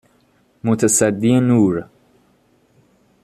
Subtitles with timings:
[0.63, 1.85] متصدی نور